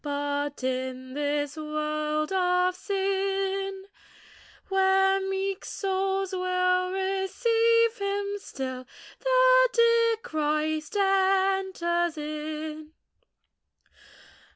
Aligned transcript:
But 0.03 0.63
in 0.63 1.13
this 1.13 1.55
world 1.57 2.33
of 2.33 2.75
sin, 2.75 3.85
Where 4.67 5.21
meek 5.21 5.63
souls 5.63 6.33
will 6.33 6.89
receive 6.91 7.97
Him 7.99 8.33
still, 8.39 8.85
The 9.19 9.69
dear 9.71 10.15
Christ 10.23 10.95
enters 10.97 12.17
in. 12.17 12.93